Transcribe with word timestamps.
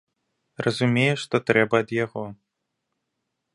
Разумее, 0.67 1.11
што 1.25 1.35
трэба 1.51 1.75
ад 1.85 1.89
яго. 1.99 2.25